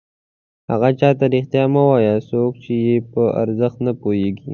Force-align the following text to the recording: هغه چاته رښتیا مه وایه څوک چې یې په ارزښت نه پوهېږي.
هغه 0.71 0.89
چاته 0.99 1.25
رښتیا 1.33 1.63
مه 1.73 1.83
وایه 1.89 2.15
څوک 2.29 2.51
چې 2.63 2.73
یې 2.85 2.95
په 3.11 3.23
ارزښت 3.41 3.77
نه 3.87 3.93
پوهېږي. 4.01 4.49